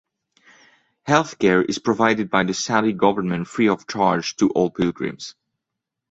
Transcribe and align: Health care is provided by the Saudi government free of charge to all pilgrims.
Health 1.03 1.37
care 1.37 1.61
is 1.61 1.77
provided 1.77 2.31
by 2.31 2.43
the 2.43 2.55
Saudi 2.55 2.91
government 2.91 3.47
free 3.47 3.67
of 3.69 3.85
charge 3.85 4.35
to 4.37 4.49
all 4.49 4.71
pilgrims. 4.71 5.35